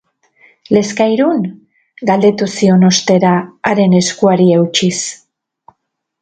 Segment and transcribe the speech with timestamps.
[0.75, 1.43] Lezkairun?
[2.11, 3.35] Galdetu zion ostera,
[3.73, 4.95] haren eskuari eutsiz.